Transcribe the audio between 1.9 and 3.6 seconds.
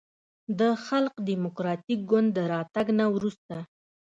ګوند د راتګ نه وروسته